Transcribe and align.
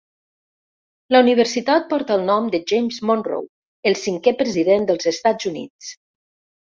La 1.15 1.19
universitat 1.25 1.83
porta 1.91 2.15
el 2.19 2.23
nom 2.29 2.47
de 2.55 2.61
James 2.71 2.97
Monroe, 3.09 3.45
el 3.91 3.99
cinquè 4.05 4.33
president 4.39 4.89
dels 4.93 5.11
Estats 5.13 5.51
Units. 5.51 5.91